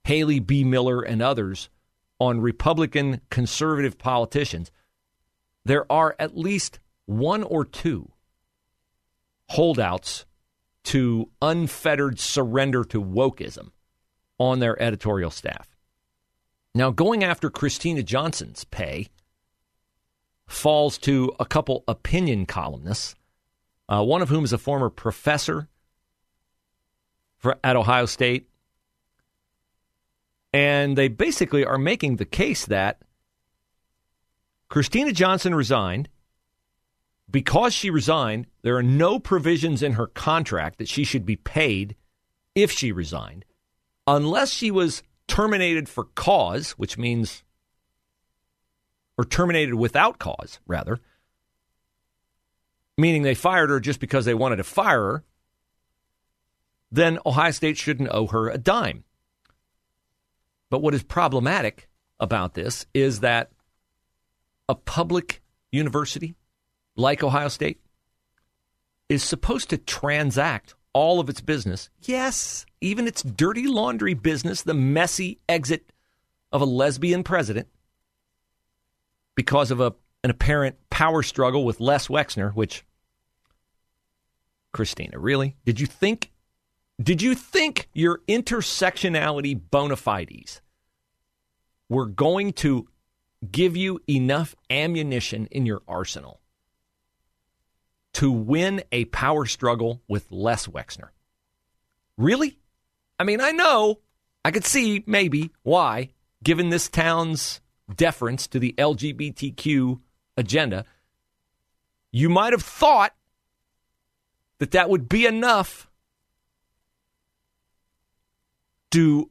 Haley 0.03 0.41
BeMiller 0.41 1.03
and 1.07 1.21
others, 1.21 1.69
on 2.19 2.41
Republican 2.41 3.21
conservative 3.29 3.97
politicians, 3.97 4.71
there 5.65 5.89
are 5.91 6.15
at 6.19 6.37
least 6.37 6.79
one 7.05 7.43
or 7.43 7.63
two 7.63 8.11
holdouts 9.49 10.25
to 10.83 11.29
unfettered 11.41 12.19
surrender 12.19 12.83
to 12.83 13.01
wokeism 13.01 13.71
on 14.37 14.59
their 14.59 14.81
editorial 14.81 15.31
staff. 15.31 15.75
Now, 16.73 16.91
going 16.91 17.23
after 17.23 17.49
Kristina 17.49 18.03
Johnson's 18.03 18.63
pay 18.63 19.09
falls 20.49 20.97
to 20.97 21.31
a 21.39 21.45
couple 21.45 21.83
opinion 21.87 22.45
columnists, 22.45 23.15
uh, 23.87 24.03
one 24.03 24.21
of 24.21 24.29
whom 24.29 24.43
is 24.43 24.53
a 24.53 24.57
former 24.57 24.89
professor 24.89 25.67
for, 27.37 27.57
at 27.63 27.75
Ohio 27.75 28.05
State. 28.05 28.49
And 30.51 30.97
they 30.97 31.07
basically 31.07 31.63
are 31.63 31.77
making 31.77 32.15
the 32.15 32.25
case 32.25 32.65
that 32.65 33.01
Kristina 34.69 35.13
Johnson 35.13 35.53
resigned 35.53 36.09
because 37.29 37.73
she 37.73 37.89
resigned, 37.89 38.47
there 38.63 38.75
are 38.75 38.83
no 38.83 39.19
provisions 39.19 39.83
in 39.83 39.93
her 39.93 40.07
contract 40.07 40.79
that 40.79 40.87
she 40.87 41.03
should 41.03 41.25
be 41.25 41.35
paid 41.35 41.95
if 42.55 42.71
she 42.71 42.91
resigned, 42.91 43.45
unless 44.07 44.51
she 44.51 44.71
was 44.71 45.03
terminated 45.27 45.87
for 45.87 46.05
cause, 46.05 46.71
which 46.71 46.97
means, 46.97 47.43
or 49.19 49.25
terminated 49.25 49.75
without 49.75 50.17
cause, 50.19 50.59
rather, 50.65 50.99
meaning 52.97 53.23
they 53.23 53.35
fired 53.35 53.69
her 53.69 53.79
just 53.79 53.99
because 53.99 54.23
they 54.23 54.33
wanted 54.33 54.55
to 54.55 54.63
fire 54.63 55.01
her, 55.01 55.23
then 56.91 57.19
Ohio 57.25 57.51
State 57.51 57.77
shouldn't 57.77 58.09
owe 58.11 58.27
her 58.27 58.49
a 58.49 58.57
dime. 58.57 59.03
But 60.69 60.81
what 60.81 60.93
is 60.93 61.03
problematic 61.03 61.89
about 62.19 62.53
this 62.53 62.85
is 62.93 63.19
that 63.19 63.51
a 64.69 64.75
public 64.75 65.41
university 65.71 66.35
like 66.99 67.23
Ohio 67.23 67.47
State, 67.47 67.79
is 69.07 69.23
supposed 69.23 69.69
to 69.69 69.77
transact 69.77 70.75
all 70.93 71.19
of 71.19 71.29
its 71.29 71.41
business. 71.41 71.89
Yes, 72.01 72.65
even 72.81 73.07
its 73.07 73.23
dirty 73.23 73.67
laundry 73.67 74.13
business, 74.13 74.61
the 74.61 74.73
messy 74.73 75.39
exit 75.47 75.91
of 76.51 76.61
a 76.61 76.65
lesbian 76.65 77.23
president, 77.23 77.67
because 79.39 79.71
of 79.71 79.79
a 79.79 79.93
an 80.21 80.29
apparent 80.29 80.75
power 80.89 81.23
struggle 81.23 81.63
with 81.63 81.79
Les 81.79 82.09
Wexner, 82.09 82.53
which 82.53 82.83
Kristina, 84.75 85.13
really? 85.15 85.55
Did 85.63 85.79
you 85.79 85.87
think 85.87 86.33
did 87.01 87.21
you 87.21 87.35
think 87.35 87.87
your 87.93 88.19
intersectionality 88.27 89.57
bona 89.71 89.95
fides 89.95 90.59
were 91.87 92.05
going 92.05 92.51
to 92.51 92.89
give 93.49 93.77
you 93.77 94.01
enough 94.09 94.55
ammunition 94.69 95.47
in 95.51 95.65
your 95.65 95.83
arsenal 95.87 96.41
to 98.15 98.29
win 98.29 98.83
a 98.91 99.05
power 99.05 99.45
struggle 99.45 100.01
with 100.09 100.29
Les 100.31 100.67
Wexner? 100.67 101.11
Really? 102.17 102.59
I 103.17 103.23
mean, 103.23 103.39
I 103.39 103.51
know 103.51 104.01
I 104.43 104.51
could 104.51 104.65
see 104.65 105.01
maybe 105.07 105.51
why, 105.63 106.09
given 106.43 106.71
this 106.71 106.89
town's 106.89 107.61
deference 107.95 108.47
to 108.47 108.59
the 108.59 108.73
LGBTQ 108.77 109.99
agenda, 110.37 110.85
you 112.11 112.29
might 112.29 112.53
have 112.53 112.63
thought 112.63 113.13
that 114.59 114.71
that 114.71 114.89
would 114.89 115.07
be 115.07 115.25
enough 115.25 115.89
to 118.91 119.29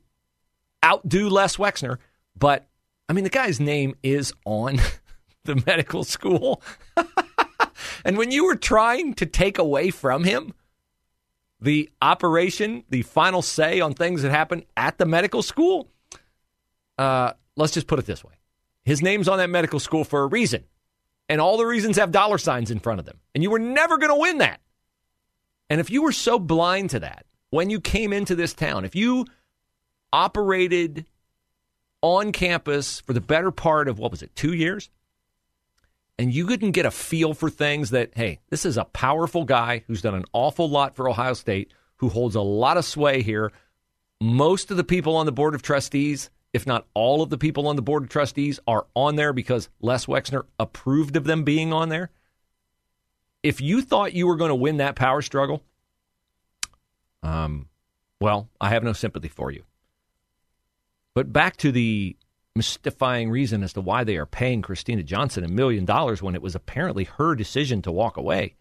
outdo 0.84 1.28
Les 1.28 1.56
Wexner. 1.56 1.98
But 2.36 2.66
I 3.08 3.12
mean, 3.12 3.24
the 3.24 3.30
guy's 3.30 3.60
name 3.60 3.94
is 4.02 4.32
on 4.44 4.80
the 5.44 5.62
medical 5.66 6.04
school. 6.04 6.62
and 8.04 8.16
when 8.16 8.30
you 8.30 8.44
were 8.44 8.56
trying 8.56 9.14
to 9.14 9.26
take 9.26 9.58
away 9.58 9.90
from 9.90 10.24
him 10.24 10.54
the 11.60 11.90
operation, 12.00 12.84
the 12.88 13.02
final 13.02 13.42
say 13.42 13.80
on 13.80 13.92
things 13.92 14.22
that 14.22 14.30
happen 14.30 14.64
at 14.76 14.96
the 14.98 15.04
medical 15.04 15.42
school, 15.42 15.88
uh, 16.96 17.32
let's 17.56 17.72
just 17.72 17.88
put 17.88 17.98
it 17.98 18.06
this 18.06 18.22
way 18.22 18.37
his 18.88 19.02
name's 19.02 19.28
on 19.28 19.38
that 19.38 19.50
medical 19.50 19.78
school 19.78 20.02
for 20.02 20.22
a 20.22 20.26
reason. 20.26 20.64
And 21.28 21.40
all 21.40 21.58
the 21.58 21.66
reasons 21.66 21.98
have 21.98 22.10
dollar 22.10 22.38
signs 22.38 22.70
in 22.70 22.78
front 22.78 23.00
of 23.00 23.06
them. 23.06 23.18
And 23.34 23.42
you 23.42 23.50
were 23.50 23.58
never 23.58 23.98
going 23.98 24.10
to 24.10 24.18
win 24.18 24.38
that. 24.38 24.60
And 25.68 25.78
if 25.78 25.90
you 25.90 26.02
were 26.02 26.12
so 26.12 26.38
blind 26.38 26.90
to 26.90 27.00
that 27.00 27.26
when 27.50 27.68
you 27.68 27.80
came 27.80 28.14
into 28.14 28.34
this 28.34 28.54
town, 28.54 28.86
if 28.86 28.96
you 28.96 29.26
operated 30.10 31.04
on 32.00 32.32
campus 32.32 33.00
for 33.00 33.12
the 33.12 33.20
better 33.20 33.50
part 33.50 33.88
of 33.88 33.98
what 33.98 34.10
was 34.10 34.22
it, 34.22 34.34
two 34.34 34.54
years? 34.54 34.88
And 36.18 36.32
you 36.32 36.46
couldn't 36.46 36.72
get 36.72 36.86
a 36.86 36.90
feel 36.90 37.34
for 37.34 37.50
things 37.50 37.90
that, 37.90 38.12
hey, 38.14 38.40
this 38.48 38.64
is 38.64 38.76
a 38.76 38.84
powerful 38.84 39.44
guy 39.44 39.84
who's 39.86 40.02
done 40.02 40.14
an 40.14 40.24
awful 40.32 40.68
lot 40.68 40.96
for 40.96 41.08
Ohio 41.08 41.34
State, 41.34 41.72
who 41.96 42.08
holds 42.08 42.34
a 42.34 42.40
lot 42.40 42.76
of 42.76 42.84
sway 42.84 43.22
here. 43.22 43.52
Most 44.20 44.70
of 44.70 44.76
the 44.76 44.84
people 44.84 45.14
on 45.16 45.26
the 45.26 45.32
Board 45.32 45.54
of 45.54 45.62
Trustees, 45.62 46.30
if 46.52 46.66
not 46.66 46.86
all 46.94 47.22
of 47.22 47.30
the 47.30 47.38
people 47.38 47.68
on 47.68 47.76
the 47.76 47.82
Board 47.82 48.04
of 48.04 48.08
Trustees, 48.08 48.58
are 48.66 48.86
on 48.94 49.16
there 49.16 49.32
because 49.32 49.68
Les 49.80 50.06
Wexner 50.06 50.44
approved 50.58 51.16
of 51.16 51.24
them 51.24 51.44
being 51.44 51.72
on 51.72 51.88
there. 51.88 52.10
If 53.42 53.60
you 53.60 53.82
thought 53.82 54.14
you 54.14 54.26
were 54.26 54.36
going 54.36 54.50
to 54.50 54.54
win 54.54 54.78
that 54.78 54.96
power 54.96 55.22
struggle, 55.22 55.62
um, 57.22 57.68
well, 58.20 58.48
I 58.60 58.70
have 58.70 58.82
no 58.82 58.92
sympathy 58.92 59.28
for 59.28 59.50
you. 59.50 59.62
But 61.14 61.32
back 61.32 61.56
to 61.58 61.72
the 61.72 62.16
mystifying 62.54 63.30
reason 63.30 63.62
as 63.62 63.72
to 63.72 63.80
why 63.80 64.02
they 64.04 64.16
are 64.16 64.26
paying 64.26 64.62
Kristina 64.62 65.04
Johnson 65.04 65.44
a 65.44 65.48
million 65.48 65.84
dollars 65.84 66.22
when 66.22 66.34
it 66.34 66.42
was 66.42 66.54
apparently 66.54 67.04
her 67.04 67.34
decision 67.34 67.82
to 67.82 67.92
walk 67.92 68.16
away 68.16 68.56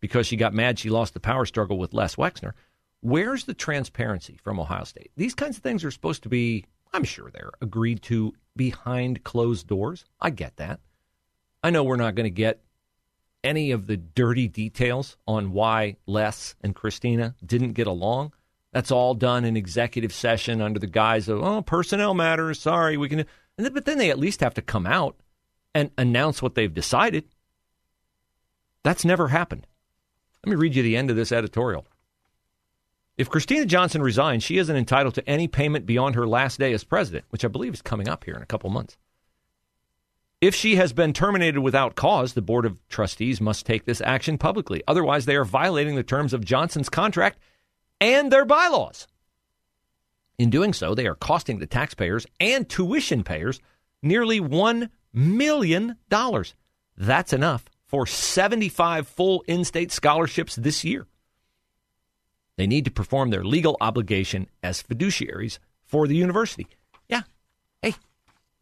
because 0.00 0.26
she 0.26 0.36
got 0.36 0.54
mad 0.54 0.78
she 0.78 0.90
lost 0.90 1.14
the 1.14 1.20
power 1.20 1.44
struggle 1.44 1.78
with 1.78 1.92
Les 1.94 2.16
Wexner. 2.16 2.52
Where's 3.00 3.44
the 3.44 3.54
transparency 3.54 4.38
from 4.42 4.60
Ohio 4.60 4.84
State? 4.84 5.10
These 5.16 5.34
kinds 5.34 5.56
of 5.56 5.62
things 5.62 5.84
are 5.84 5.90
supposed 5.90 6.22
to 6.22 6.28
be, 6.28 6.66
I'm 6.92 7.04
sure 7.04 7.30
they're 7.30 7.52
agreed 7.60 8.02
to 8.02 8.34
behind 8.54 9.24
closed 9.24 9.66
doors. 9.66 10.04
I 10.20 10.30
get 10.30 10.56
that. 10.56 10.80
I 11.62 11.70
know 11.70 11.84
we're 11.84 11.96
not 11.96 12.14
going 12.14 12.24
to 12.24 12.30
get 12.30 12.60
any 13.44 13.70
of 13.70 13.86
the 13.86 13.96
dirty 13.96 14.46
details 14.48 15.16
on 15.26 15.52
why 15.52 15.96
Les 16.06 16.54
and 16.60 16.76
Kristina 16.76 17.34
didn't 17.44 17.72
get 17.72 17.86
along. 17.86 18.32
That's 18.72 18.90
all 18.90 19.14
done 19.14 19.44
in 19.44 19.56
executive 19.56 20.12
session 20.12 20.60
under 20.60 20.78
the 20.78 20.86
guise 20.86 21.28
of, 21.28 21.42
oh, 21.42 21.62
personnel 21.62 22.14
matters. 22.14 22.60
Sorry, 22.60 22.96
we 22.96 23.08
can. 23.08 23.26
But 23.56 23.84
then 23.84 23.98
they 23.98 24.10
at 24.10 24.18
least 24.18 24.40
have 24.40 24.54
to 24.54 24.62
come 24.62 24.86
out 24.86 25.16
and 25.74 25.90
announce 25.98 26.40
what 26.40 26.54
they've 26.54 26.72
decided. 26.72 27.24
That's 28.82 29.04
never 29.04 29.28
happened. 29.28 29.66
Let 30.44 30.50
me 30.50 30.56
read 30.56 30.74
you 30.74 30.82
the 30.82 30.96
end 30.96 31.10
of 31.10 31.16
this 31.16 31.32
editorial. 31.32 31.86
If 33.18 33.28
Kristina 33.28 33.66
Johnson 33.66 34.02
resigns, 34.02 34.42
she 34.42 34.58
isn't 34.58 34.74
entitled 34.74 35.14
to 35.14 35.28
any 35.28 35.46
payment 35.46 35.84
beyond 35.84 36.14
her 36.14 36.26
last 36.26 36.58
day 36.58 36.72
as 36.72 36.82
president, 36.82 37.24
which 37.30 37.44
I 37.44 37.48
believe 37.48 37.74
is 37.74 37.82
coming 37.82 38.08
up 38.08 38.24
here 38.24 38.34
in 38.34 38.42
a 38.42 38.46
couple 38.46 38.70
months. 38.70 38.96
If 40.40 40.54
she 40.54 40.76
has 40.76 40.92
been 40.92 41.12
terminated 41.12 41.60
without 41.60 41.94
cause, 41.94 42.32
the 42.32 42.42
Board 42.42 42.64
of 42.64 42.76
Trustees 42.88 43.40
must 43.40 43.64
take 43.64 43.84
this 43.84 44.00
action 44.00 44.38
publicly. 44.38 44.82
Otherwise, 44.88 45.24
they 45.24 45.36
are 45.36 45.44
violating 45.44 45.94
the 45.94 46.02
terms 46.02 46.32
of 46.32 46.44
Johnson's 46.44 46.88
contract 46.88 47.38
and 48.00 48.32
their 48.32 48.44
bylaws. 48.44 49.06
In 50.38 50.50
doing 50.50 50.72
so, 50.72 50.94
they 50.94 51.06
are 51.06 51.14
costing 51.14 51.58
the 51.58 51.66
taxpayers 51.66 52.26
and 52.40 52.68
tuition 52.68 53.22
payers 53.22 53.60
nearly 54.02 54.40
$1 54.40 54.88
million. 55.12 55.96
That's 56.96 57.32
enough 57.32 57.64
for 57.84 58.06
75 58.06 59.06
full 59.06 59.44
in 59.46 59.64
state 59.64 59.92
scholarships 59.92 60.56
this 60.56 60.82
year. 60.82 61.06
They 62.56 62.66
need 62.66 62.84
to 62.84 62.90
perform 62.90 63.30
their 63.30 63.44
legal 63.44 63.76
obligation 63.80 64.48
as 64.62 64.82
fiduciaries 64.82 65.58
for 65.84 66.06
the 66.06 66.16
university. 66.16 66.66
Yeah. 67.08 67.22
Hey, 67.80 67.94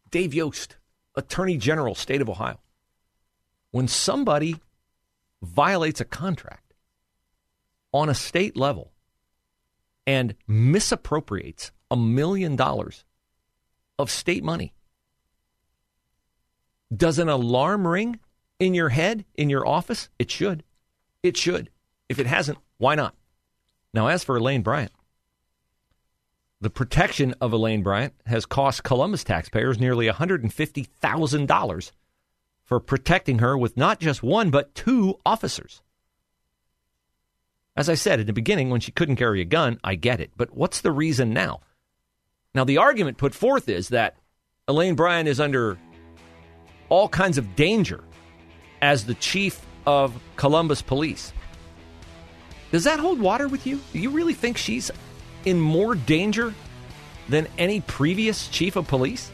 Dave 0.09 0.33
Yost, 0.33 0.77
Attorney 1.15 1.57
General, 1.57 1.95
State 1.95 2.21
of 2.21 2.29
Ohio. 2.29 2.59
When 3.71 3.87
somebody 3.87 4.57
violates 5.41 6.01
a 6.01 6.05
contract 6.05 6.73
on 7.93 8.09
a 8.09 8.13
state 8.13 8.55
level, 8.55 8.91
and 10.07 10.35
misappropriates 10.47 11.71
a 11.89 11.95
million 11.97 12.55
dollars 12.55 13.05
of 13.99 14.09
state 14.09 14.43
money. 14.43 14.73
Does 16.95 17.19
an 17.19 17.29
alarm 17.29 17.87
ring 17.87 18.19
in 18.59 18.73
your 18.73 18.89
head, 18.89 19.25
in 19.35 19.49
your 19.49 19.67
office? 19.67 20.09
It 20.19 20.29
should. 20.29 20.63
It 21.23 21.37
should. 21.37 21.69
If 22.09 22.19
it 22.19 22.27
hasn't, 22.27 22.57
why 22.77 22.95
not? 22.95 23.15
Now, 23.93 24.07
as 24.07 24.23
for 24.23 24.37
Elaine 24.37 24.61
Bryant, 24.61 24.91
the 26.61 26.69
protection 26.69 27.33
of 27.41 27.51
Elaine 27.51 27.81
Bryant 27.81 28.13
has 28.25 28.45
cost 28.45 28.83
Columbus 28.83 29.23
taxpayers 29.23 29.79
nearly 29.79 30.07
$150,000 30.07 31.91
for 32.63 32.79
protecting 32.79 33.39
her 33.39 33.57
with 33.57 33.75
not 33.75 33.99
just 33.99 34.23
one, 34.23 34.49
but 34.49 34.73
two 34.75 35.19
officers. 35.25 35.81
As 37.75 37.89
I 37.89 37.95
said 37.95 38.19
in 38.19 38.27
the 38.27 38.33
beginning, 38.33 38.69
when 38.69 38.79
she 38.79 38.91
couldn't 38.91 39.15
carry 39.15 39.41
a 39.41 39.45
gun, 39.45 39.79
I 39.83 39.95
get 39.95 40.19
it. 40.19 40.31
But 40.37 40.55
what's 40.55 40.81
the 40.81 40.91
reason 40.91 41.33
now? 41.33 41.61
Now, 42.53 42.63
the 42.63 42.77
argument 42.77 43.17
put 43.17 43.33
forth 43.33 43.67
is 43.67 43.89
that 43.89 44.17
Elaine 44.67 44.95
Bryant 44.95 45.27
is 45.27 45.39
under 45.39 45.77
all 46.89 47.09
kinds 47.09 47.37
of 47.37 47.55
danger 47.55 48.03
as 48.81 49.05
the 49.05 49.15
chief 49.15 49.65
of 49.85 50.21
Columbus 50.35 50.81
Police. 50.81 51.33
Does 52.71 52.85
that 52.85 52.99
hold 52.99 53.19
water 53.19 53.47
with 53.47 53.67
you? 53.67 53.79
Do 53.93 53.99
you 53.99 54.09
really 54.09 54.33
think 54.33 54.57
she's 54.57 54.89
in 55.45 55.59
more 55.59 55.95
danger 55.95 56.53
than 57.27 57.47
any 57.57 57.81
previous 57.81 58.47
chief 58.47 58.75
of 58.75 58.87
police? 58.87 59.29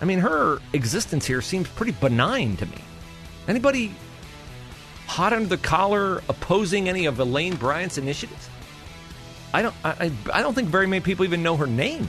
I 0.00 0.04
mean, 0.04 0.20
her 0.20 0.58
existence 0.72 1.26
here 1.26 1.42
seems 1.42 1.68
pretty 1.68 1.92
benign 1.92 2.56
to 2.56 2.66
me. 2.66 2.78
Anybody 3.46 3.94
hot 5.06 5.32
under 5.32 5.48
the 5.48 5.58
collar 5.58 6.22
opposing 6.28 6.88
any 6.88 7.06
of 7.06 7.20
Elaine 7.20 7.56
Bryant's 7.56 7.98
initiatives? 7.98 8.48
I 9.54 9.62
don't. 9.62 9.74
I, 9.84 10.10
I 10.32 10.40
don't 10.40 10.54
think 10.54 10.68
very 10.68 10.86
many 10.86 11.02
people 11.02 11.24
even 11.24 11.42
know 11.42 11.56
her 11.56 11.66
name. 11.66 12.08